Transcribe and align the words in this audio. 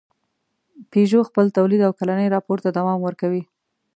پيژو 0.91 1.19
خپل 1.29 1.45
تولید 1.57 1.81
او 1.87 1.91
کلني 1.99 2.27
راپور 2.35 2.57
ته 2.63 2.69
دوام 2.77 2.99
ورکوي. 3.03 3.43